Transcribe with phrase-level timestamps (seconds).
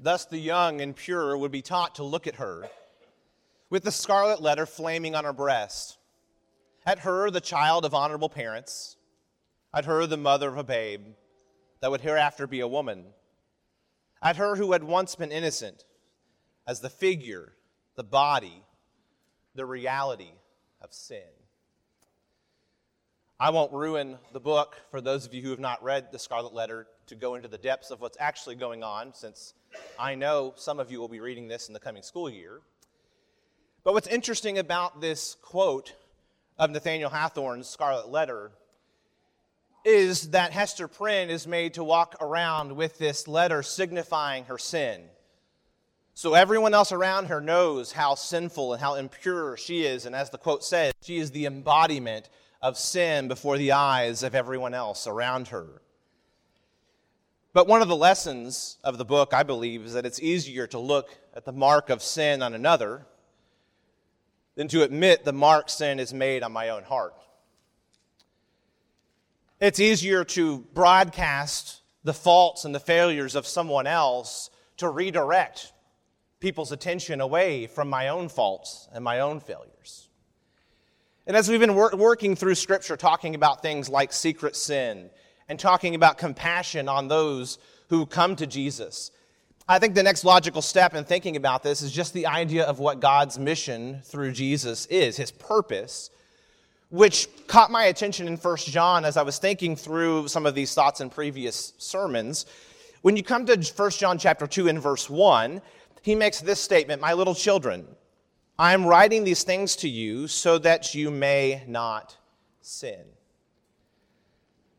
[0.00, 2.68] Thus, the young and pure would be taught to look at her,
[3.70, 5.98] with the scarlet letter flaming on her breast.
[6.84, 8.96] At her, the child of honorable parents.
[9.72, 11.06] At her, the mother of a babe
[11.80, 13.06] that would hereafter be a woman.
[14.22, 15.84] At her, who had once been innocent,
[16.66, 17.54] as the figure,
[17.94, 18.64] the body,
[19.54, 20.32] the reality
[20.80, 21.33] of sin.
[23.44, 26.54] I won't ruin the book for those of you who have not read the Scarlet
[26.54, 29.52] Letter to go into the depths of what's actually going on, since
[29.98, 32.62] I know some of you will be reading this in the coming school year.
[33.82, 35.94] But what's interesting about this quote
[36.58, 38.50] of Nathaniel Hawthorne's Scarlet Letter
[39.84, 45.02] is that Hester Prynne is made to walk around with this letter signifying her sin.
[46.14, 50.06] So everyone else around her knows how sinful and how impure she is.
[50.06, 52.30] And as the quote says, she is the embodiment
[52.64, 55.82] of sin before the eyes of everyone else around her.
[57.52, 60.78] But one of the lessons of the book, I believe, is that it's easier to
[60.78, 63.06] look at the mark of sin on another
[64.54, 67.14] than to admit the mark sin is made on my own heart.
[69.60, 75.74] It's easier to broadcast the faults and the failures of someone else to redirect
[76.40, 80.08] people's attention away from my own faults and my own failures.
[81.26, 85.08] And as we've been wor- working through Scripture, talking about things like secret sin
[85.48, 87.58] and talking about compassion on those
[87.88, 89.10] who come to Jesus,
[89.66, 92.78] I think the next logical step in thinking about this is just the idea of
[92.78, 96.10] what God's mission through Jesus is, his purpose,
[96.90, 100.74] which caught my attention in 1 John as I was thinking through some of these
[100.74, 102.44] thoughts in previous sermons.
[103.00, 105.62] When you come to 1 John chapter 2 and verse 1,
[106.02, 107.86] he makes this statement, "My little children,
[108.58, 112.16] I am writing these things to you so that you may not
[112.60, 113.04] sin."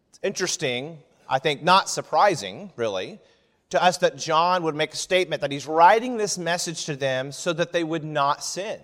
[0.09, 3.19] It's interesting, I think not surprising, really,
[3.71, 7.31] to us that John would make a statement that he's writing this message to them
[7.31, 8.79] so that they would not sin.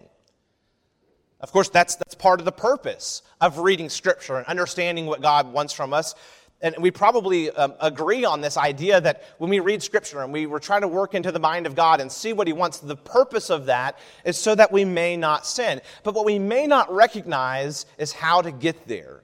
[1.40, 5.52] Of course, that's, that's part of the purpose of reading Scripture and understanding what God
[5.52, 6.14] wants from us.
[6.62, 10.46] And we probably um, agree on this idea that when we read Scripture and we
[10.46, 12.96] were trying to work into the mind of God and see what He wants, the
[12.96, 15.82] purpose of that is so that we may not sin.
[16.04, 19.24] But what we may not recognize is how to get there.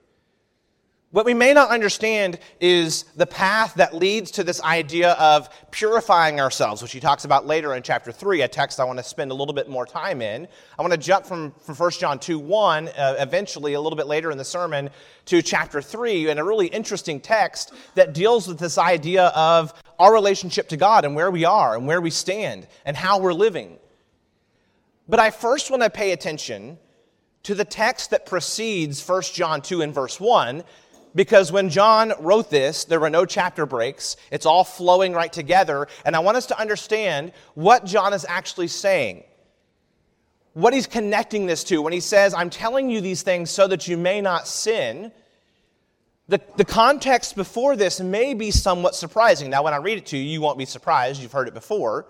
[1.12, 6.42] What we may not understand is the path that leads to this idea of purifying
[6.42, 9.32] ourselves, which he talks about later in chapter 3, a text I want to spend
[9.32, 10.50] a little bit more time in.
[10.78, 14.08] I want to jump from, from 1 John 2 1, uh, eventually, a little bit
[14.08, 14.90] later in the sermon,
[15.28, 20.14] to chapter 3, and a really interesting text that deals with this idea of our
[20.14, 23.78] relationship to God and where we are and where we stand and how we're living.
[25.08, 26.80] But I first want to pay attention
[27.44, 30.66] to the text that precedes 1 John 2 and verse 1
[31.18, 34.18] because when John wrote this, there were no chapter breaks.
[34.30, 35.88] It's all flowing right together.
[36.06, 39.24] And I want us to understand what John is actually saying.
[40.54, 43.88] What he's connecting this to when he says, I'm telling you these things so that
[43.88, 45.12] you may not sin.
[46.28, 49.50] The, the context before this may be somewhat surprising.
[49.50, 51.20] Now, when I read it to you, you won't be surprised.
[51.20, 52.06] You've heard it before.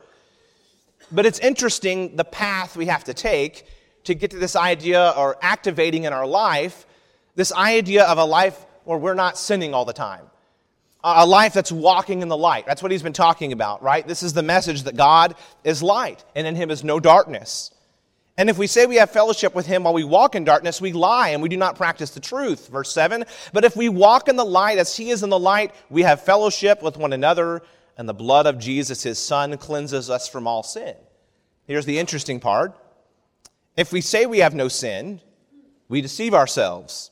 [1.14, 3.68] But it's interesting the path we have to take
[4.04, 6.86] to get to this idea or activating in our life
[7.38, 10.26] this idea of a life or we're not sinning all the time.
[11.04, 12.66] A life that's walking in the light.
[12.66, 14.08] That's what he's been talking about, right?
[14.08, 17.72] This is the message that God is light, and in him is no darkness.
[18.38, 20.94] And if we say we have fellowship with him while we walk in darkness, we
[20.94, 22.70] lie and we do not practice the truth.
[22.70, 25.74] Verse 7 But if we walk in the light as he is in the light,
[25.90, 27.62] we have fellowship with one another,
[27.98, 30.96] and the blood of Jesus, his son, cleanses us from all sin.
[31.66, 32.74] Here's the interesting part
[33.76, 35.20] if we say we have no sin,
[35.90, 37.12] we deceive ourselves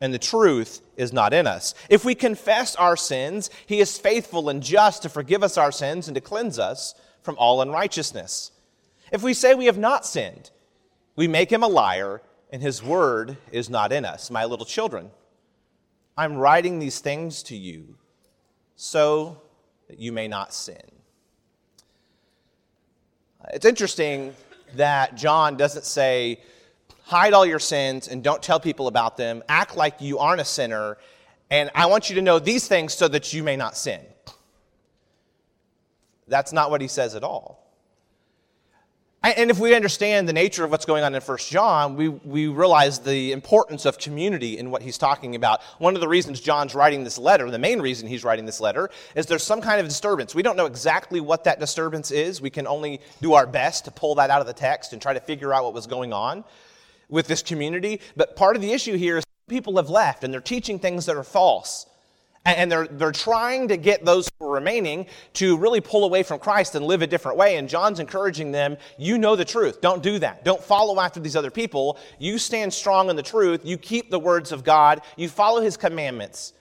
[0.00, 1.74] and the truth is not in us.
[1.88, 6.08] If we confess our sins, he is faithful and just to forgive us our sins
[6.08, 8.52] and to cleanse us from all unrighteousness.
[9.10, 10.50] If we say we have not sinned,
[11.16, 12.22] we make him a liar,
[12.52, 14.30] and his word is not in us.
[14.30, 15.10] My little children,
[16.16, 17.96] I'm writing these things to you
[18.76, 19.40] so
[19.88, 20.82] that you may not sin.
[23.52, 24.34] It's interesting
[24.74, 26.40] that John doesn't say,
[27.10, 29.42] hide all your sins and don't tell people about them.
[29.48, 30.96] Act like you aren't a sinner.
[31.50, 34.00] And I want you to know these things so that you may not sin.
[36.28, 37.66] That's not what he says at all.
[39.24, 42.46] And if we understand the nature of what's going on in 1 John, we, we
[42.46, 45.62] realize the importance of community in what he's talking about.
[45.78, 48.88] One of the reasons John's writing this letter, the main reason he's writing this letter,
[49.16, 50.32] is there's some kind of disturbance.
[50.32, 52.40] We don't know exactly what that disturbance is.
[52.40, 55.12] We can only do our best to pull that out of the text and try
[55.12, 56.44] to figure out what was going on
[57.10, 58.00] with this community.
[58.16, 61.16] But part of the issue here is people have left and they're teaching things that
[61.16, 61.86] are false.
[62.46, 65.04] And they're, they're trying to get those who are remaining
[65.34, 67.56] to really pull away from Christ and live a different way.
[67.56, 69.82] And John's encouraging them, you know the truth.
[69.82, 70.42] Don't do that.
[70.42, 71.98] Don't follow after these other people.
[72.18, 73.60] You stand strong in the truth.
[73.62, 75.02] You keep the words of God.
[75.16, 76.54] You follow his commandments.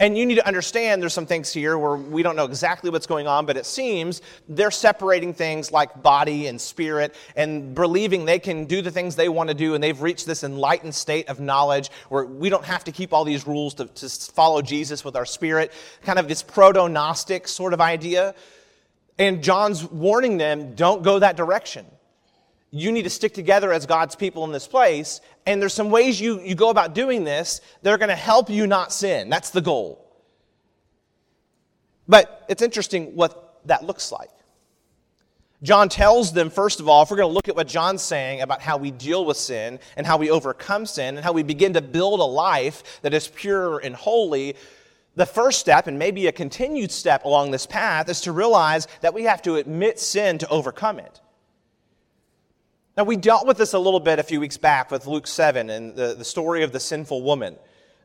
[0.00, 3.06] And you need to understand there's some things here where we don't know exactly what's
[3.06, 8.38] going on, but it seems they're separating things like body and spirit and believing they
[8.38, 11.38] can do the things they want to do, and they've reached this enlightened state of
[11.38, 15.16] knowledge where we don't have to keep all these rules to, to follow Jesus with
[15.16, 15.70] our spirit,
[16.00, 18.34] kind of this proto Gnostic sort of idea.
[19.18, 21.84] And John's warning them don't go that direction
[22.70, 25.20] you need to stick together as God's people in this place.
[25.46, 28.48] And there's some ways you, you go about doing this that are going to help
[28.48, 29.28] you not sin.
[29.28, 30.06] That's the goal.
[32.06, 34.30] But it's interesting what that looks like.
[35.62, 38.40] John tells them, first of all, if we're going to look at what John's saying
[38.40, 41.74] about how we deal with sin and how we overcome sin and how we begin
[41.74, 44.56] to build a life that is pure and holy,
[45.16, 49.12] the first step, and maybe a continued step along this path, is to realize that
[49.12, 51.20] we have to admit sin to overcome it.
[52.96, 55.70] Now, we dealt with this a little bit a few weeks back with Luke 7
[55.70, 57.56] and the, the story of the sinful woman.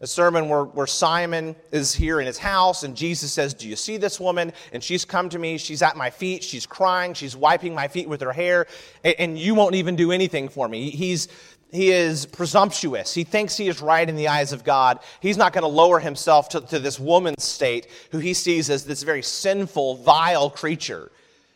[0.02, 3.76] A sermon where, where Simon is here in his house, and Jesus says, Do you
[3.76, 4.54] see this woman?
[4.74, 5.58] And she's come to me.
[5.58, 6.44] She's at my feet.
[6.44, 7.14] She's crying.
[7.14, 8.68] She's wiping my feet with her hair.
[9.04, 10.92] And, and you won't even do anything for me.
[10.92, 11.30] He's,
[11.72, 13.14] he is presumptuous.
[13.14, 15.00] He thinks he is right in the eyes of God.
[15.20, 18.86] He's not going to lower himself to, to this woman's state, who he sees as
[18.86, 21.12] this very sinful, vile creature.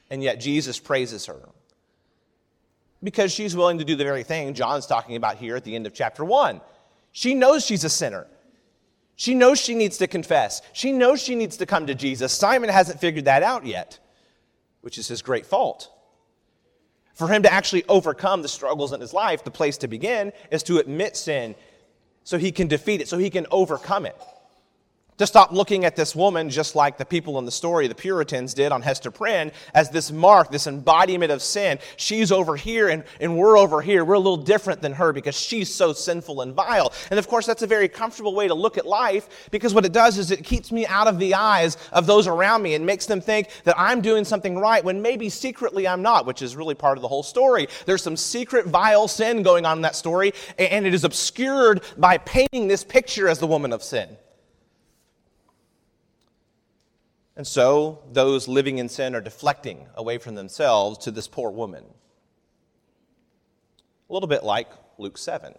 [0.09, 1.39] And yet Jesus praises her
[3.03, 5.87] because she's willing to do the very thing John's talking about here at the end
[5.87, 6.61] of chapter 1.
[7.11, 8.27] She knows she's a sinner.
[9.15, 10.61] She knows she needs to confess.
[10.73, 12.31] She knows she needs to come to Jesus.
[12.31, 13.99] Simon hasn't figured that out yet,
[14.81, 15.91] which is his great fault.
[17.15, 20.63] For him to actually overcome the struggles in his life, the place to begin is
[20.63, 21.55] to admit sin
[22.23, 24.15] so he can defeat it, so he can overcome it
[25.19, 28.53] to stop looking at this woman just like the people in the story, the Puritans
[28.53, 31.77] did on Hester Prynne, as this mark, this embodiment of sin.
[31.97, 34.03] She's over here and, and we're over here.
[34.03, 36.93] We're a little different than her because she's so sinful and vile.
[37.11, 39.91] And of course, that's a very comfortable way to look at life because what it
[39.91, 43.05] does is it keeps me out of the eyes of those around me and makes
[43.05, 46.75] them think that I'm doing something right when maybe secretly I'm not, which is really
[46.75, 47.67] part of the whole story.
[47.85, 52.17] There's some secret vile sin going on in that story, and it is obscured by
[52.19, 54.17] painting this picture as the woman of sin.
[57.39, 61.85] And so those living in sin are deflecting away from themselves to this poor woman.
[64.09, 65.53] A little bit like Luke 7.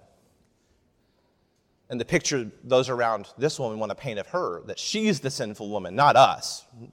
[1.89, 5.31] And the picture those around this woman want to paint of her that she's the
[5.31, 6.67] sinful woman, not us.
[6.79, 6.91] You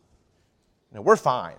[0.93, 1.57] know, we're fine.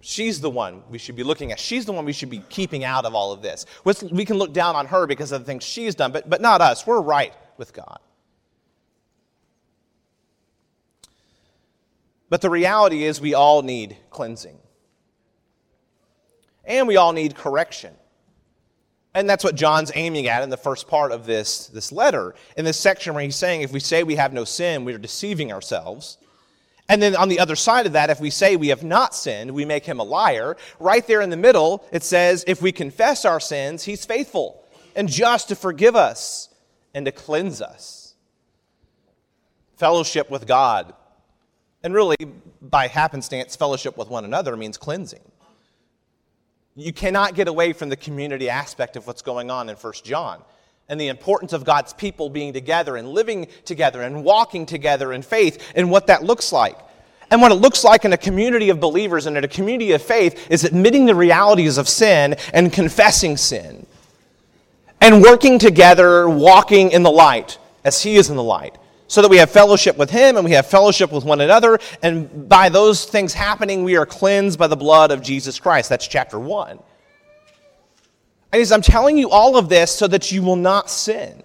[0.00, 1.60] She's the one we should be looking at.
[1.60, 3.66] She's the one we should be keeping out of all of this.
[3.84, 6.62] We can look down on her because of the things she's done, but, but not
[6.62, 6.86] us.
[6.86, 7.98] We're right with God.
[12.28, 14.58] But the reality is, we all need cleansing.
[16.64, 17.94] And we all need correction.
[19.14, 22.34] And that's what John's aiming at in the first part of this, this letter.
[22.56, 24.98] In this section where he's saying, if we say we have no sin, we are
[24.98, 26.18] deceiving ourselves.
[26.88, 29.52] And then on the other side of that, if we say we have not sinned,
[29.52, 30.56] we make him a liar.
[30.78, 34.62] Right there in the middle, it says, if we confess our sins, he's faithful
[34.94, 36.48] and just to forgive us
[36.94, 38.14] and to cleanse us.
[39.76, 40.94] Fellowship with God
[41.82, 42.16] and really,
[42.60, 45.20] by happenstance, fellowship with one another means cleansing.
[46.74, 50.42] You cannot get away from the community aspect of what's going on in 1 John
[50.88, 55.22] and the importance of God's people being together and living together and walking together in
[55.22, 56.78] faith and what that looks like.
[57.30, 60.02] And what it looks like in a community of believers and in a community of
[60.02, 63.84] faith is admitting the realities of sin and confessing sin.
[65.00, 69.28] And working together, walking in the light as He is in the light so that
[69.28, 71.78] we have fellowship with him and we have fellowship with one another.
[72.02, 75.88] And by those things happening, we are cleansed by the blood of Jesus Christ.
[75.88, 76.70] That's chapter 1.
[76.70, 76.80] And
[78.52, 81.42] he says, I'm telling you all of this so that you will not sin.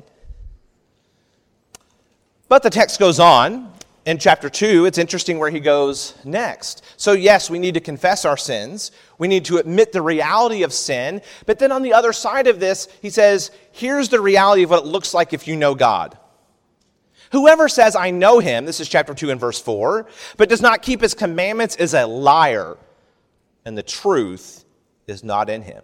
[2.47, 3.71] But the text goes on.
[4.03, 6.83] In chapter 2, it's interesting where he goes next.
[6.97, 8.91] So, yes, we need to confess our sins.
[9.19, 11.21] We need to admit the reality of sin.
[11.45, 14.85] But then on the other side of this, he says, here's the reality of what
[14.85, 16.17] it looks like if you know God.
[17.31, 20.05] Whoever says, I know him, this is chapter 2 and verse 4,
[20.37, 22.77] but does not keep his commandments is a liar,
[23.65, 24.65] and the truth
[25.07, 25.83] is not in him.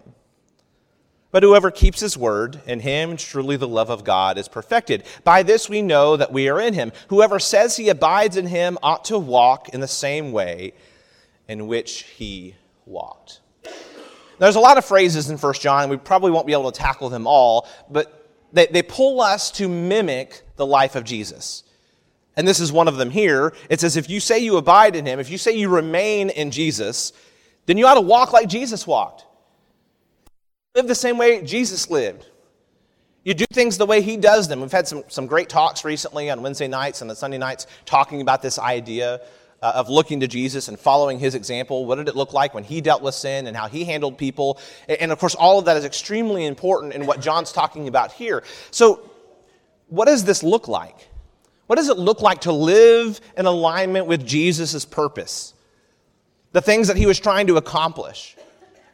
[1.31, 5.03] But whoever keeps his word, in him truly the love of God is perfected.
[5.23, 6.91] By this we know that we are in him.
[7.09, 10.73] Whoever says he abides in him ought to walk in the same way
[11.47, 13.41] in which he walked.
[13.65, 13.71] Now,
[14.45, 15.89] There's a lot of phrases in 1 John.
[15.89, 19.67] We probably won't be able to tackle them all, but they, they pull us to
[19.67, 21.63] mimic the life of Jesus.
[22.35, 23.53] And this is one of them here.
[23.69, 26.51] It says, if you say you abide in him, if you say you remain in
[26.51, 27.11] Jesus,
[27.65, 29.25] then you ought to walk like Jesus walked.
[30.75, 32.27] Live the same way Jesus lived.
[33.23, 34.61] You do things the way he does them.
[34.61, 38.21] We've had some, some great talks recently on Wednesday nights and on Sunday nights talking
[38.21, 39.19] about this idea
[39.61, 41.85] uh, of looking to Jesus and following his example.
[41.85, 44.59] What did it look like when he dealt with sin and how he handled people?
[44.87, 48.43] And of course, all of that is extremely important in what John's talking about here.
[48.71, 49.09] So,
[49.87, 51.07] what does this look like?
[51.67, 55.53] What does it look like to live in alignment with Jesus' purpose?
[56.51, 58.35] The things that he was trying to accomplish.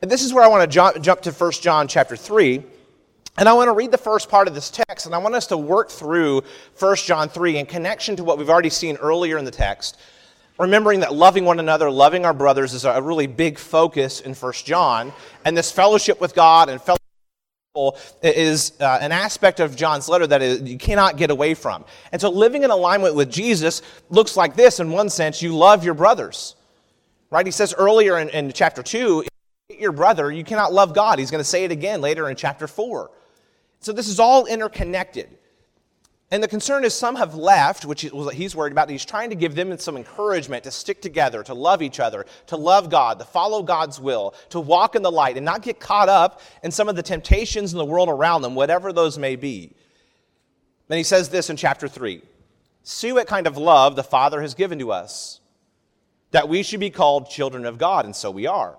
[0.01, 2.63] And this is where I want to jump to 1 John chapter 3
[3.37, 5.47] and I want to read the first part of this text, and I want us
[5.47, 6.43] to work through
[6.77, 9.97] 1 John 3 in connection to what we've already seen earlier in the text,
[10.63, 14.53] remembering that loving one another, loving our brothers is a really big focus in 1
[14.63, 15.11] John,
[15.43, 16.99] and this fellowship with God and fellowship
[18.21, 21.83] is uh, an aspect of John's letter that is, you cannot get away from.
[22.11, 25.83] And so living in alignment with Jesus looks like this in one sense you love
[25.83, 26.55] your brothers.
[27.29, 27.45] Right?
[27.45, 29.25] He says earlier in, in chapter 2,
[29.69, 31.19] you your brother, you cannot love God.
[31.19, 33.09] He's going to say it again later in chapter 4.
[33.79, 35.29] So this is all interconnected.
[36.31, 38.89] And the concern is some have left, which he's worried about.
[38.89, 42.57] He's trying to give them some encouragement to stick together, to love each other, to
[42.57, 46.09] love God, to follow God's will, to walk in the light, and not get caught
[46.09, 49.75] up in some of the temptations in the world around them, whatever those may be.
[50.87, 52.23] Then he says this in chapter 3
[52.81, 55.39] See what kind of love the Father has given to us,
[56.31, 58.75] that we should be called children of God, and so we are.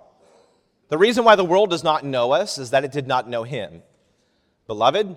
[0.89, 3.45] The reason why the world does not know us is that it did not know
[3.45, 3.83] him.
[4.67, 5.17] Beloved,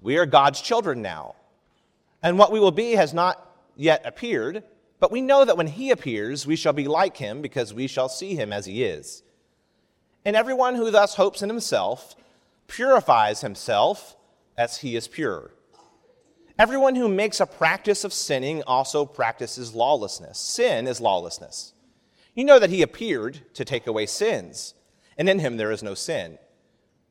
[0.00, 1.35] we are God's children now.
[2.22, 3.42] And what we will be has not
[3.76, 4.64] yet appeared,
[4.98, 8.08] but we know that when he appears, we shall be like him because we shall
[8.08, 9.22] see him as he is.
[10.24, 12.16] And everyone who thus hopes in himself
[12.66, 14.16] purifies himself
[14.56, 15.52] as he is pure.
[16.58, 20.38] Everyone who makes a practice of sinning also practices lawlessness.
[20.38, 21.74] Sin is lawlessness.
[22.34, 24.74] You know that he appeared to take away sins,
[25.18, 26.38] and in him there is no sin.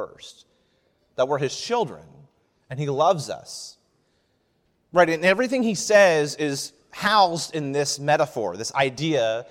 [0.00, 0.46] first,
[1.16, 2.04] that we're his children
[2.68, 3.76] and he loves us.
[4.92, 9.46] Right, and everything he says is housed in this metaphor, this idea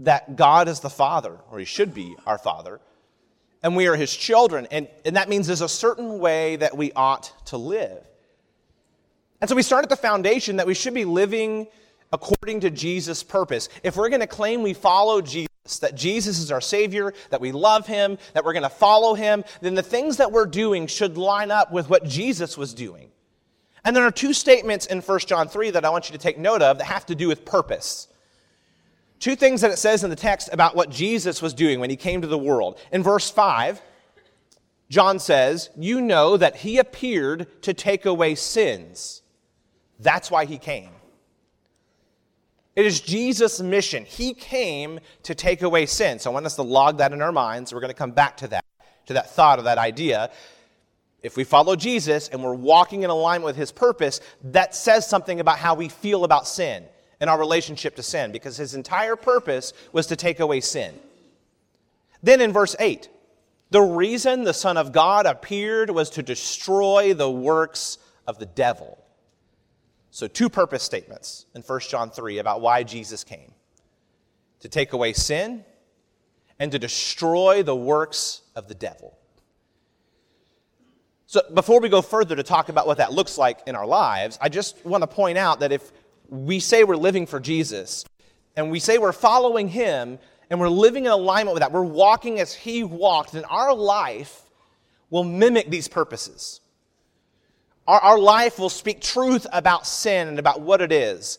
[0.00, 2.80] that God is the Father, or he should be our Father,
[3.62, 4.66] and we are his children.
[4.70, 8.02] And, and that means there's a certain way that we ought to live.
[9.40, 11.68] And so we start at the foundation that we should be living
[12.12, 13.68] according to Jesus' purpose.
[13.82, 15.48] If we're going to claim we follow Jesus,
[15.80, 19.44] that Jesus is our Savior, that we love Him, that we're going to follow Him,
[19.62, 23.10] then the things that we're doing should line up with what Jesus was doing.
[23.82, 26.38] And there are two statements in 1 John 3 that I want you to take
[26.38, 28.08] note of that have to do with purpose.
[29.20, 31.96] Two things that it says in the text about what Jesus was doing when He
[31.96, 32.78] came to the world.
[32.92, 33.80] In verse 5,
[34.90, 39.22] John says, You know that He appeared to take away sins.
[39.98, 40.90] That's why He came.
[42.76, 44.04] It is Jesus' mission.
[44.04, 46.18] He came to take away sin.
[46.18, 47.72] So I want us to log that in our minds.
[47.72, 48.64] We're going to come back to that,
[49.06, 50.30] to that thought or that idea.
[51.22, 55.40] If we follow Jesus and we're walking in alignment with his purpose, that says something
[55.40, 56.84] about how we feel about sin
[57.20, 60.98] and our relationship to sin, because his entire purpose was to take away sin.
[62.22, 63.08] Then in verse 8,
[63.70, 69.03] the reason the Son of God appeared was to destroy the works of the devil.
[70.14, 73.50] So, two purpose statements in 1 John 3 about why Jesus came
[74.60, 75.64] to take away sin
[76.60, 79.18] and to destroy the works of the devil.
[81.26, 84.38] So, before we go further to talk about what that looks like in our lives,
[84.40, 85.90] I just want to point out that if
[86.28, 88.04] we say we're living for Jesus
[88.54, 92.38] and we say we're following Him and we're living in alignment with that, we're walking
[92.38, 94.42] as He walked, then our life
[95.10, 96.60] will mimic these purposes.
[97.86, 101.38] Our, our life will speak truth about sin and about what it is,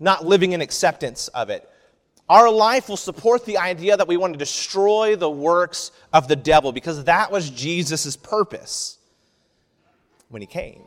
[0.00, 1.68] not living in acceptance of it.
[2.28, 6.36] our life will support the idea that we want to destroy the works of the
[6.36, 8.98] devil because that was Jesus' purpose
[10.30, 10.86] when he came.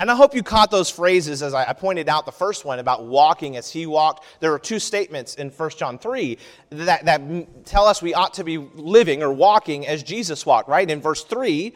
[0.00, 3.04] And I hope you caught those phrases as I pointed out the first one about
[3.04, 4.24] walking as he walked.
[4.40, 6.38] There are two statements in 1 John 3
[6.70, 10.90] that, that tell us we ought to be living or walking as Jesus walked, right?
[10.90, 11.74] In verse 3,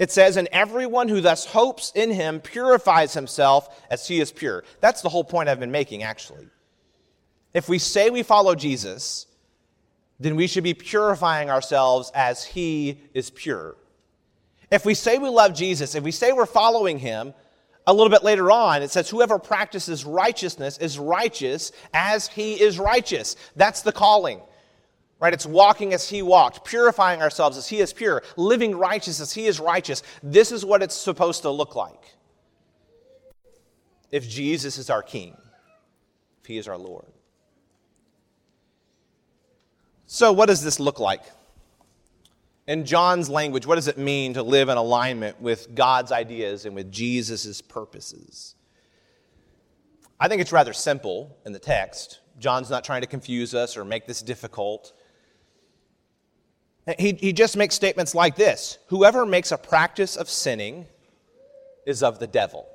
[0.00, 4.64] it says, And everyone who thus hopes in him purifies himself as he is pure.
[4.80, 6.48] That's the whole point I've been making, actually.
[7.52, 9.26] If we say we follow Jesus,
[10.18, 13.76] then we should be purifying ourselves as he is pure.
[14.70, 17.34] If we say we love Jesus, if we say we're following him,
[17.86, 22.78] a little bit later on, it says, Whoever practices righteousness is righteous as he is
[22.78, 23.36] righteous.
[23.54, 24.40] That's the calling.
[25.20, 25.34] Right?
[25.34, 29.46] It's walking as he walked, purifying ourselves as he is pure, living righteous as he
[29.46, 30.02] is righteous.
[30.22, 32.02] This is what it's supposed to look like.
[34.10, 35.36] If Jesus is our king,
[36.40, 37.12] if he is our Lord.
[40.06, 41.22] So, what does this look like?
[42.66, 46.74] In John's language, what does it mean to live in alignment with God's ideas and
[46.74, 48.54] with Jesus' purposes?
[50.18, 52.20] I think it's rather simple in the text.
[52.38, 54.92] John's not trying to confuse us or make this difficult.
[56.98, 60.86] He, he just makes statements like this Whoever makes a practice of sinning
[61.86, 62.66] is of the devil.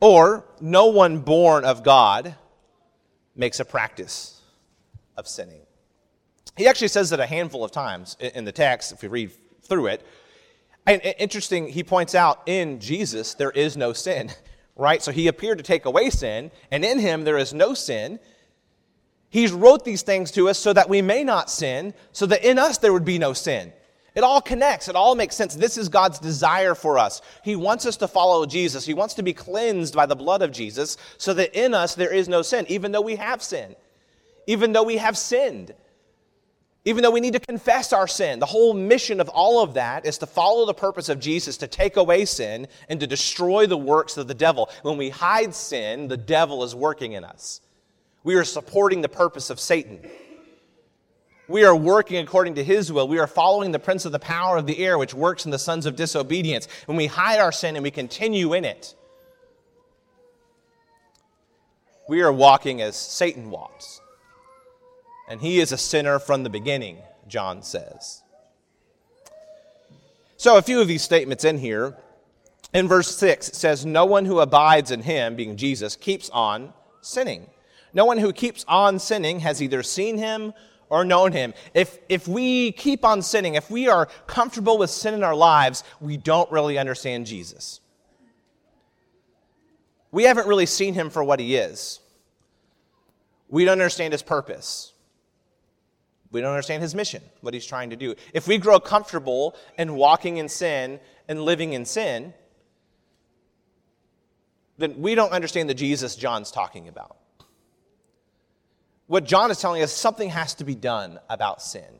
[0.00, 2.34] Or, no one born of God
[3.36, 4.40] makes a practice
[5.16, 5.60] of sinning.
[6.56, 9.30] He actually says it a handful of times in the text, if we read
[9.62, 10.06] through it.
[10.86, 14.30] And interesting, he points out in Jesus there is no sin,
[14.76, 15.02] right?
[15.02, 18.18] So he appeared to take away sin, and in him there is no sin.
[19.30, 22.58] He's wrote these things to us so that we may not sin, so that in
[22.58, 23.72] us there would be no sin.
[24.14, 24.88] It all connects.
[24.88, 25.54] It all makes sense.
[25.54, 27.22] This is God's desire for us.
[27.44, 28.84] He wants us to follow Jesus.
[28.84, 32.12] He wants to be cleansed by the blood of Jesus so that in us there
[32.12, 33.76] is no sin, even though we have sin,
[34.48, 35.72] even though we have sinned,
[36.84, 38.40] even though we need to confess our sin.
[38.40, 41.68] The whole mission of all of that is to follow the purpose of Jesus to
[41.68, 44.70] take away sin and to destroy the works of the devil.
[44.82, 47.60] When we hide sin, the devil is working in us.
[48.22, 50.00] We are supporting the purpose of Satan.
[51.48, 53.08] We are working according to his will.
[53.08, 55.58] We are following the prince of the power of the air, which works in the
[55.58, 56.68] sons of disobedience.
[56.86, 58.94] When we hide our sin and we continue in it,
[62.08, 64.00] we are walking as Satan walks.
[65.28, 68.22] And he is a sinner from the beginning, John says.
[70.36, 71.96] So, a few of these statements in here.
[72.72, 76.72] In verse 6, it says, No one who abides in him, being Jesus, keeps on
[77.00, 77.48] sinning.
[77.92, 80.52] No one who keeps on sinning has either seen him
[80.88, 81.54] or known him.
[81.72, 85.84] If, if we keep on sinning, if we are comfortable with sin in our lives,
[86.00, 87.80] we don't really understand Jesus.
[90.12, 92.00] We haven't really seen him for what he is.
[93.48, 94.92] We don't understand his purpose.
[96.32, 98.14] We don't understand his mission, what he's trying to do.
[98.32, 102.34] If we grow comfortable in walking in sin and living in sin,
[104.78, 107.16] then we don't understand the Jesus John's talking about
[109.10, 111.98] what John is telling us something has to be done about sin.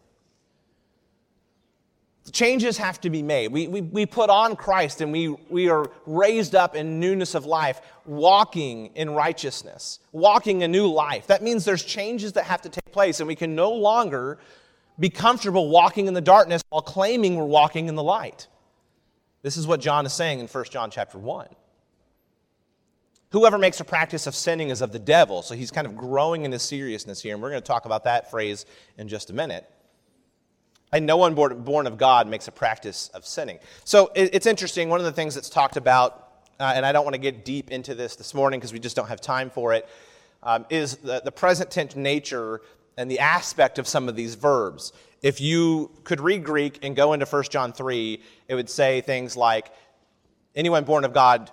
[2.30, 3.50] Changes have to be made.
[3.50, 7.46] We, we, we put on Christ and we, we are raised up in newness of
[7.46, 11.26] life, walking in righteousness, walking a new life.
[11.26, 14.38] That means there's changes that have to take place, and we can no longer
[15.00, 18.46] be comfortable walking in the darkness while claiming we're walking in the light.
[19.42, 21.48] This is what John is saying in 1 John chapter 1.
[23.32, 25.42] Whoever makes a practice of sinning is of the devil.
[25.42, 28.04] So he's kind of growing in his seriousness here, and we're going to talk about
[28.04, 28.66] that phrase
[28.98, 29.68] in just a minute.
[30.92, 33.60] And no one born of God makes a practice of sinning.
[33.84, 34.88] So it's interesting.
[34.88, 37.70] One of the things that's talked about, uh, and I don't want to get deep
[37.70, 39.88] into this this morning because we just don't have time for it,
[40.42, 42.60] um, is the, the present tense nature
[42.96, 44.92] and the aspect of some of these verbs.
[45.22, 49.36] If you could read Greek and go into 1 John 3, it would say things
[49.36, 49.70] like,
[50.56, 51.52] anyone born of God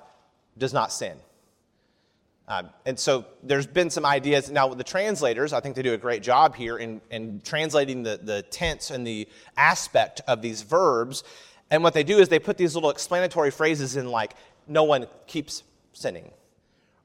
[0.58, 1.18] does not sin.
[2.50, 4.50] Um, and so there's been some ideas.
[4.50, 8.20] Now, the translators, I think they do a great job here in, in translating the,
[8.24, 11.26] the tense and the aspect of these verbs.
[11.70, 15.08] And what they do is they put these little explanatory phrases in, like, no one
[15.26, 16.32] keeps sinning,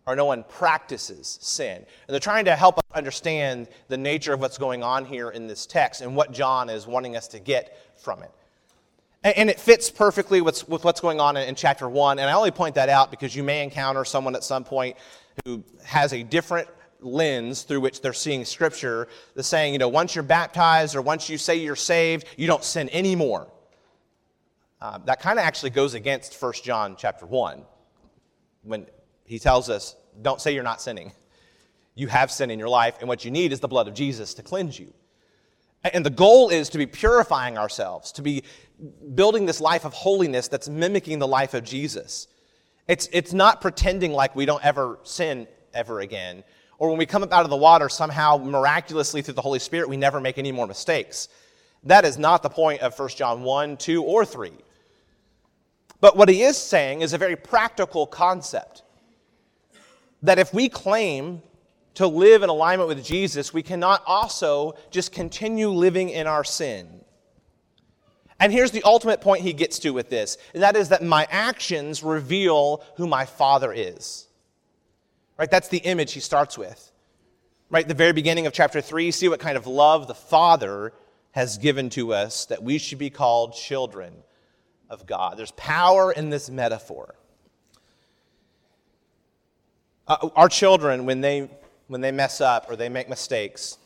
[0.06, 1.76] or no one practices sin.
[1.76, 5.48] And they're trying to help us understand the nature of what's going on here in
[5.48, 8.30] this text and what John is wanting us to get from it.
[9.24, 12.18] And it fits perfectly with, what's going on in, chapter one.
[12.18, 14.96] And I only point that out because you may encounter someone at some point
[15.44, 16.68] who has a different
[17.00, 21.28] lens through which they're seeing scripture the saying you know once you're baptized or once
[21.28, 23.50] you say you're saved you don't sin anymore
[24.80, 27.64] uh, that kind of actually goes against 1 john chapter 1
[28.62, 28.86] when
[29.24, 31.10] he tells us don't say you're not sinning
[31.94, 34.34] You have sin in your life, and what you need is the blood of Jesus
[34.34, 34.92] to cleanse you.
[35.84, 38.44] And the goal is to be purifying ourselves, to be
[39.14, 42.28] building this life of holiness that's mimicking the life of Jesus.
[42.92, 46.44] It's, it's not pretending like we don't ever sin ever again,
[46.76, 49.88] or when we come up out of the water, somehow miraculously through the Holy Spirit,
[49.88, 51.30] we never make any more mistakes.
[51.84, 54.52] That is not the point of 1 John 1, 2, or 3.
[56.02, 58.82] But what he is saying is a very practical concept
[60.20, 61.40] that if we claim
[61.94, 67.01] to live in alignment with Jesus, we cannot also just continue living in our sin.
[68.42, 71.28] And here's the ultimate point he gets to with this, and that is that my
[71.30, 74.26] actions reveal who my Father is.
[75.38, 75.48] Right?
[75.48, 76.90] That's the image he starts with.
[77.70, 77.86] Right?
[77.86, 80.92] The very beginning of chapter 3, see what kind of love the Father
[81.30, 84.12] has given to us that we should be called children
[84.90, 85.38] of God.
[85.38, 87.14] There's power in this metaphor.
[90.08, 91.48] Uh, our children, when they,
[91.86, 93.78] when they mess up or they make mistakes,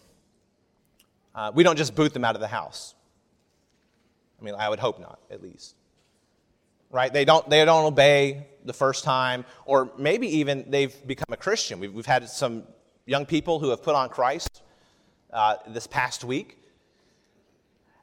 [1.35, 2.95] uh, we don't just boot them out of the house.
[4.41, 5.75] I mean, I would hope not, at least.
[6.91, 7.13] Right?
[7.13, 11.81] They don't, they don't obey the first time, or maybe even they've become a Christian.
[11.81, 12.65] We've, we've had some
[13.07, 14.63] young people who have put on Christ
[15.33, 16.59] uh, this past week.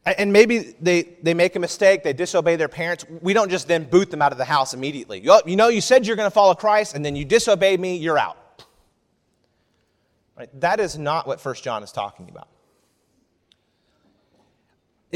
[0.05, 3.05] And maybe they, they make a mistake, they disobey their parents.
[3.21, 5.21] We don't just then boot them out of the house immediately.
[5.21, 8.17] You know, you said you're going to follow Christ, and then you disobey me, you're
[8.17, 8.37] out.
[10.37, 10.49] Right?
[10.59, 12.49] That is not what 1 John is talking about.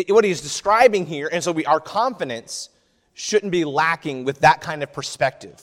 [0.10, 2.69] What he's describing here, and so we, our confidence
[3.15, 5.60] shouldn't be lacking with that kind of perspective.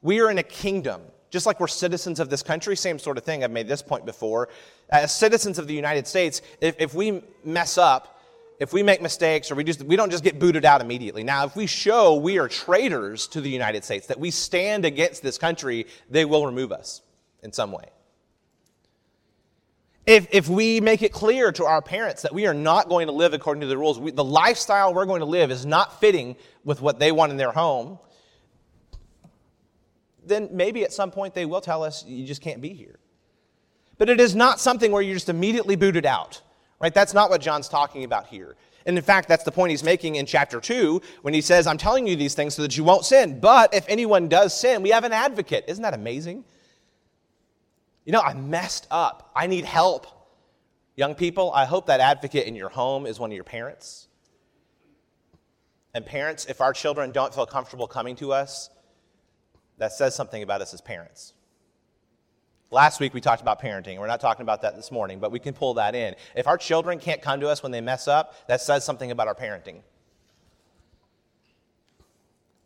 [0.00, 3.24] We are in a kingdom, just like we're citizens of this country, same sort of
[3.24, 3.44] thing.
[3.44, 4.48] I've made this point before.
[4.90, 8.20] As citizens of the United States, if, if we mess up,
[8.58, 11.22] if we make mistakes or we just we don't just get booted out immediately.
[11.22, 15.22] Now, if we show we are traitors to the United States, that we stand against
[15.22, 17.00] this country, they will remove us
[17.42, 17.86] in some way.
[20.04, 23.12] If, if we make it clear to our parents that we are not going to
[23.12, 26.36] live according to the rules, we, the lifestyle we're going to live is not fitting
[26.64, 27.98] with what they want in their home,
[30.24, 32.98] then maybe at some point they will tell us you just can't be here.
[33.98, 36.40] But it is not something where you're just immediately booted out,
[36.80, 36.92] right?
[36.92, 38.56] That's not what John's talking about here.
[38.86, 41.78] And in fact, that's the point he's making in chapter 2 when he says, I'm
[41.78, 43.38] telling you these things so that you won't sin.
[43.38, 45.64] But if anyone does sin, we have an advocate.
[45.68, 46.44] Isn't that amazing?
[48.04, 49.30] You know, I messed up.
[49.34, 50.06] I need help.
[50.96, 54.08] Young people, I hope that advocate in your home is one of your parents.
[55.94, 58.70] And parents, if our children don't feel comfortable coming to us,
[59.78, 61.34] that says something about us as parents.
[62.70, 63.98] Last week we talked about parenting.
[63.98, 66.14] We're not talking about that this morning, but we can pull that in.
[66.34, 69.28] If our children can't come to us when they mess up, that says something about
[69.28, 69.82] our parenting.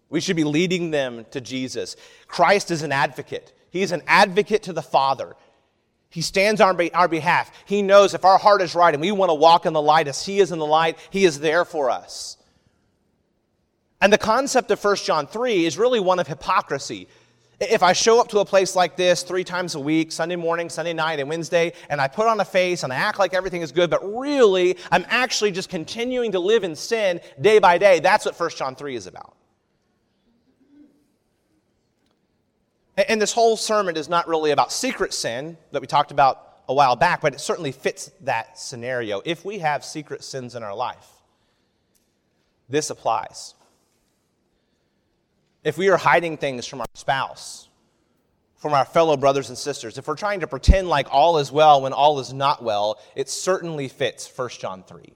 [0.08, 1.96] We should be leading them to Jesus.
[2.28, 3.52] Christ is an advocate.
[3.80, 5.36] He's an advocate to the Father.
[6.08, 7.52] He stands on our behalf.
[7.66, 10.08] He knows if our heart is right and we want to walk in the light
[10.08, 12.36] as He is in the light, He is there for us.
[14.00, 17.08] And the concept of 1 John 3 is really one of hypocrisy.
[17.58, 20.68] If I show up to a place like this three times a week, Sunday morning,
[20.68, 23.62] Sunday night, and Wednesday, and I put on a face and I act like everything
[23.62, 28.00] is good, but really I'm actually just continuing to live in sin day by day,
[28.00, 29.34] that's what 1 John 3 is about.
[32.96, 36.74] And this whole sermon is not really about secret sin that we talked about a
[36.74, 39.20] while back, but it certainly fits that scenario.
[39.24, 41.06] If we have secret sins in our life,
[42.68, 43.54] this applies.
[45.62, 47.68] If we are hiding things from our spouse,
[48.56, 51.82] from our fellow brothers and sisters, if we're trying to pretend like all is well
[51.82, 55.12] when all is not well, it certainly fits 1 John 3.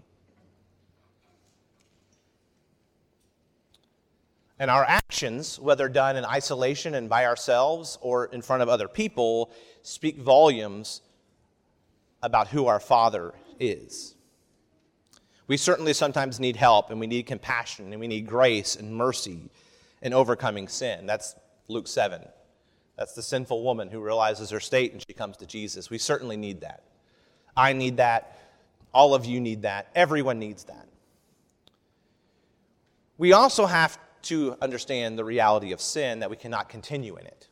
[4.61, 8.89] And our actions, whether done in isolation and by ourselves or in front of other
[8.89, 9.51] people,
[9.83, 11.01] speak volumes
[12.23, 14.15] about who our Father is.
[15.47, 19.49] We certainly sometimes need help and we need compassion and we need grace and mercy
[20.03, 21.07] in overcoming sin.
[21.07, 21.35] That's
[21.67, 22.21] Luke 7.
[22.99, 25.89] That's the sinful woman who realizes her state and she comes to Jesus.
[25.89, 26.85] We certainly need that.
[27.57, 28.39] I need that.
[28.93, 29.89] All of you need that.
[29.95, 30.87] Everyone needs that.
[33.17, 37.49] We also have to understand the reality of sin, that we cannot continue in it.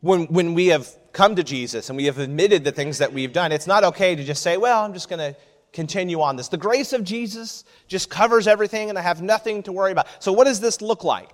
[0.00, 3.32] When, when we have come to Jesus and we have admitted the things that we've
[3.32, 5.38] done, it's not okay to just say, well, I'm just going to
[5.72, 6.48] continue on this.
[6.48, 10.06] The grace of Jesus just covers everything and I have nothing to worry about.
[10.22, 11.30] So, what does this look like?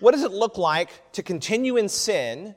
[0.00, 2.56] What does it look like to continue in sin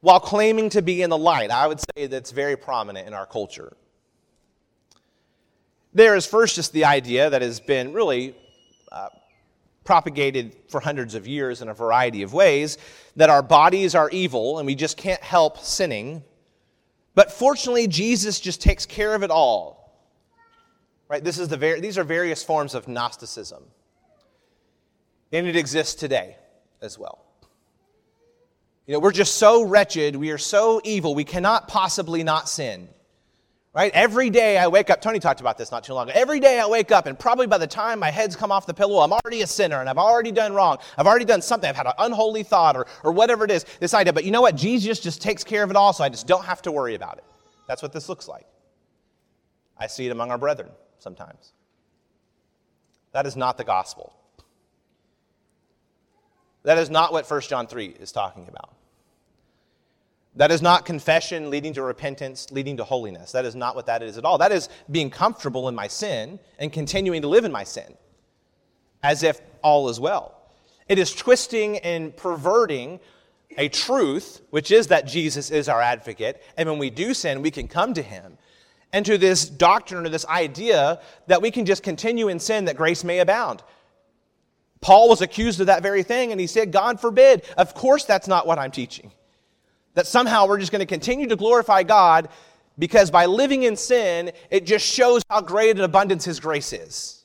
[0.00, 1.50] while claiming to be in the light?
[1.50, 3.76] I would say that's very prominent in our culture.
[5.96, 8.34] There is first just the idea that has been really
[8.92, 9.08] uh,
[9.82, 12.76] propagated for hundreds of years in a variety of ways,
[13.16, 16.22] that our bodies are evil and we just can't help sinning.
[17.14, 19.98] But fortunately, Jesus just takes care of it all.
[21.08, 21.24] Right?
[21.24, 23.64] This is the ver- these are various forms of Gnosticism.
[25.32, 26.36] And it exists today
[26.82, 27.24] as well.
[28.86, 32.90] You know, we're just so wretched, we are so evil, we cannot possibly not sin.
[33.76, 33.92] Right?
[33.92, 36.18] Every day I wake up, Tony talked about this not too long ago.
[36.18, 38.72] Every day I wake up, and probably by the time my head's come off the
[38.72, 40.78] pillow, I'm already a sinner and I've already done wrong.
[40.96, 41.68] I've already done something.
[41.68, 44.14] I've had an unholy thought or, or whatever it is, this idea.
[44.14, 44.56] But you know what?
[44.56, 47.18] Jesus just takes care of it all, so I just don't have to worry about
[47.18, 47.24] it.
[47.68, 48.46] That's what this looks like.
[49.76, 51.52] I see it among our brethren sometimes.
[53.12, 54.14] That is not the gospel.
[56.62, 58.74] That is not what 1 John 3 is talking about.
[60.36, 63.32] That is not confession leading to repentance, leading to holiness.
[63.32, 64.36] That is not what that is at all.
[64.38, 67.96] That is being comfortable in my sin and continuing to live in my sin
[69.02, 70.34] as if all is well.
[70.88, 73.00] It is twisting and perverting
[73.56, 77.50] a truth, which is that Jesus is our advocate, and when we do sin, we
[77.50, 78.36] can come to him.
[78.92, 82.76] And to this doctrine or this idea that we can just continue in sin that
[82.76, 83.62] grace may abound.
[84.80, 87.44] Paul was accused of that very thing, and he said, God forbid.
[87.56, 89.10] Of course, that's not what I'm teaching
[89.96, 92.28] that somehow we're just going to continue to glorify God
[92.78, 97.24] because by living in sin, it just shows how great an abundance His grace is.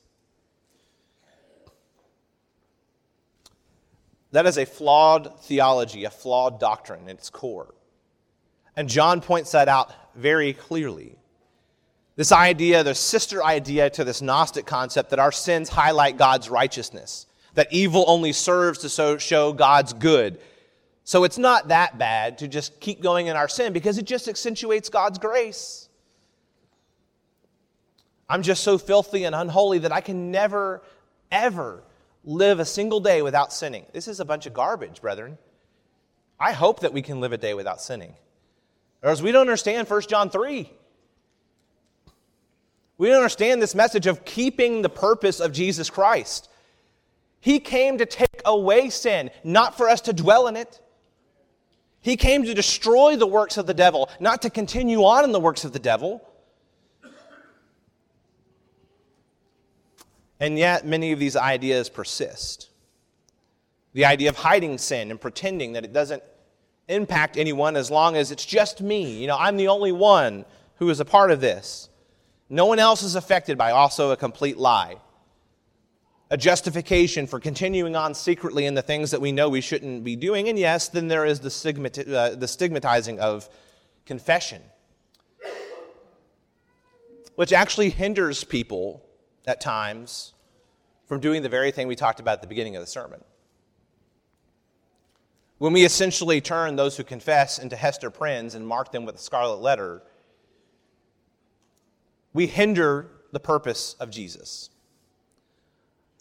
[4.32, 7.76] That is a flawed theology, a flawed doctrine at its core.
[8.78, 11.18] And John points that out very clearly.
[12.16, 17.26] This idea, the sister idea to this Gnostic concept that our sins highlight God's righteousness,
[17.56, 20.40] that evil only serves to show God's good,
[21.04, 24.28] so it's not that bad to just keep going in our sin because it just
[24.28, 25.90] accentuates God's grace.
[28.30, 30.84] I'm just so filthy and unholy that I can never,
[31.32, 31.84] ever
[32.24, 33.86] live a single day without sinning.
[33.94, 35.38] This is a bunch of garbage, brethren.
[36.40, 38.16] I hope that we can live a day without sinning.
[39.04, 40.72] Or else we don't understand 1 John 3.
[42.98, 46.50] We don't understand this message of keeping the purpose of Jesus Christ.
[47.40, 50.81] He came to take away sin, not for us to dwell in it.
[52.02, 55.40] He came to destroy the works of the devil, not to continue on in the
[55.40, 56.28] works of the devil.
[60.40, 62.70] And yet, many of these ideas persist.
[63.94, 66.24] The idea of hiding sin and pretending that it doesn't
[66.88, 69.22] impact anyone as long as it's just me.
[69.22, 70.46] You know, I'm the only one
[70.78, 71.90] who is a part of this.
[72.50, 74.98] No one else is affected by also a complete lie
[76.32, 80.16] a justification for continuing on secretly in the things that we know we shouldn't be
[80.16, 80.48] doing.
[80.48, 83.50] And yes, then there is the, uh, the stigmatizing of
[84.06, 84.62] confession,
[87.36, 89.04] which actually hinders people
[89.46, 90.32] at times
[91.06, 93.22] from doing the very thing we talked about at the beginning of the sermon.
[95.58, 99.20] When we essentially turn those who confess into Hester Prynnes and mark them with a
[99.20, 100.02] scarlet letter,
[102.32, 104.70] we hinder the purpose of Jesus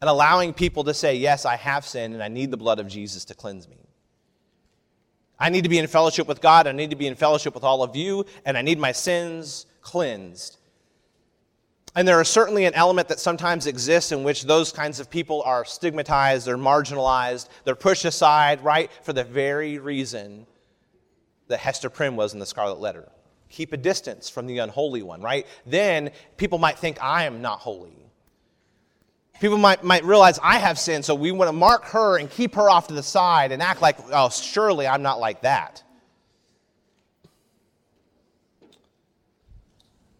[0.00, 2.88] and allowing people to say, Yes, I have sinned and I need the blood of
[2.88, 3.76] Jesus to cleanse me.
[5.38, 7.64] I need to be in fellowship with God, I need to be in fellowship with
[7.64, 10.58] all of you, and I need my sins cleansed.
[11.96, 15.42] And there is certainly an element that sometimes exists in which those kinds of people
[15.42, 20.46] are stigmatized, they're marginalized, they're pushed aside, right, for the very reason
[21.48, 23.08] that Hester Prynne was in the Scarlet Letter.
[23.48, 25.46] Keep a distance from the unholy one, right?
[25.66, 28.09] Then people might think I am not holy.
[29.40, 32.54] People might, might realize I have sinned, so we want to mark her and keep
[32.56, 35.82] her off to the side and act like, oh, surely I'm not like that.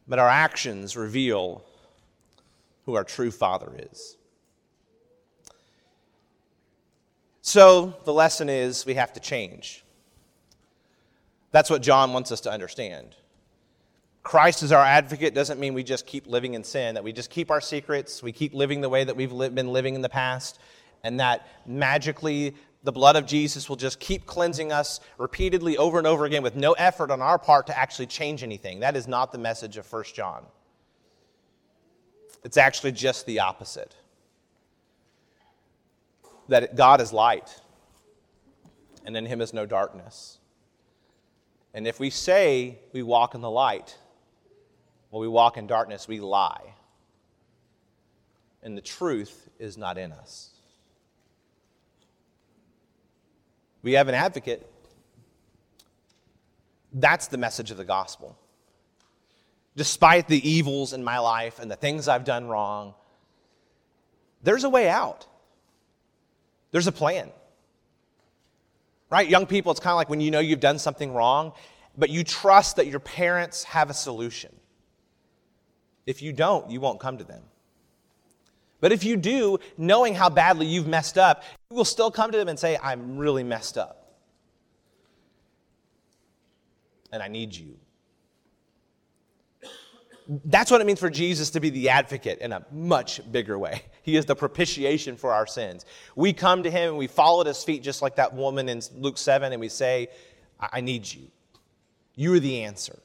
[0.09, 1.63] But our actions reveal
[2.87, 4.17] who our true Father is.
[7.43, 9.85] So the lesson is we have to change.
[11.53, 13.17] That's what John wants us to understand.
[14.23, 17.31] Christ is our advocate doesn't mean we just keep living in sin, that we just
[17.31, 20.59] keep our secrets, we keep living the way that we've been living in the past,
[21.03, 26.07] and that magically the blood of Jesus will just keep cleansing us repeatedly over and
[26.07, 28.81] over again with no effort on our part to actually change anything.
[28.81, 30.45] That is not the message of 1 John.
[32.45, 33.95] It's actually just the opposite
[36.49, 37.61] that God is light,
[39.07, 40.39] and in him is no darkness.
[41.73, 43.97] And if we say we walk in the light,
[45.11, 46.75] when we walk in darkness, we lie.
[48.63, 50.51] And the truth is not in us.
[53.83, 54.67] We have an advocate.
[56.93, 58.37] That's the message of the gospel.
[59.77, 62.95] Despite the evils in my life and the things I've done wrong,
[64.43, 65.27] there's a way out.
[66.73, 67.31] There's a plan.
[69.09, 69.29] Right?
[69.29, 71.53] Young people, it's kind of like when you know you've done something wrong,
[71.97, 74.55] but you trust that your parents have a solution.
[76.07, 77.43] If you don't, you won't come to them.
[78.81, 82.39] But if you do, knowing how badly you've messed up, you will still come to
[82.39, 84.17] them and say, I'm really messed up.
[87.13, 87.77] And I need you.
[90.45, 93.83] That's what it means for Jesus to be the advocate in a much bigger way.
[94.03, 95.85] He is the propitiation for our sins.
[96.17, 98.81] We come to him and we fall at his feet, just like that woman in
[98.97, 100.09] Luke 7, and we say,
[100.59, 101.29] I need you.
[102.17, 102.99] You are the answer.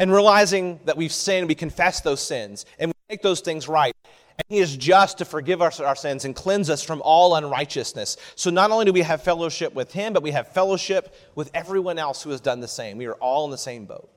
[0.00, 3.94] And realizing that we've sinned, we confess those sins and we make those things right.
[4.06, 8.16] And he is just to forgive us our sins and cleanse us from all unrighteousness.
[8.34, 11.98] So not only do we have fellowship with him, but we have fellowship with everyone
[11.98, 12.96] else who has done the same.
[12.96, 14.10] We are all in the same boat.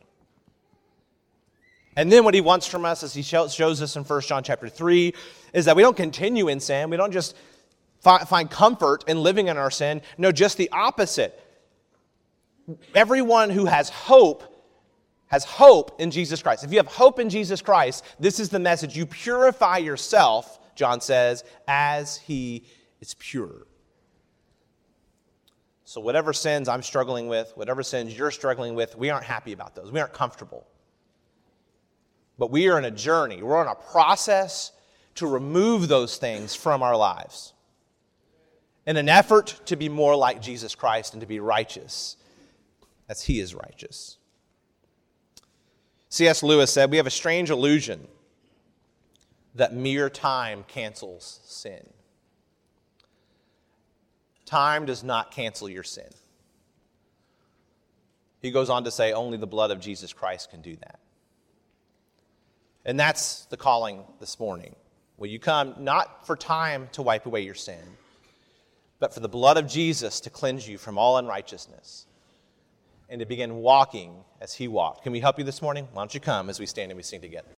[1.98, 4.70] And then what he wants from us, as he shows us in 1 John chapter
[4.70, 5.14] 3,
[5.54, 6.90] is that we don't continue in sin.
[6.90, 7.36] We don't just
[8.00, 10.02] find comfort in living in our sin.
[10.18, 11.38] No, just the opposite.
[12.96, 14.50] Everyone who has hope
[15.34, 16.64] has hope in Jesus Christ.
[16.64, 18.96] If you have hope in Jesus Christ, this is the message.
[18.96, 22.66] You purify yourself, John says, as he
[23.02, 23.66] is pure.
[25.86, 29.74] So, whatever sins I'm struggling with, whatever sins you're struggling with, we aren't happy about
[29.74, 29.92] those.
[29.92, 30.68] We aren't comfortable.
[32.38, 34.72] But we are in a journey, we're on a process
[35.16, 37.54] to remove those things from our lives
[38.86, 42.18] in an effort to be more like Jesus Christ and to be righteous
[43.10, 44.20] as he is righteous.
[46.14, 46.44] C.S.
[46.44, 48.08] Lewis said, We have a strange illusion
[49.56, 51.90] that mere time cancels sin.
[54.46, 56.12] Time does not cancel your sin.
[58.44, 61.00] He goes on to say, Only the blood of Jesus Christ can do that.
[62.86, 64.76] And that's the calling this morning.
[65.18, 67.82] Will you come not for time to wipe away your sin,
[69.00, 72.06] but for the blood of Jesus to cleanse you from all unrighteousness
[73.14, 75.04] and to begin walking as he walked?
[75.04, 75.88] Can we help you this morning?
[75.94, 77.48] Why don't you come as we stand and we sing together?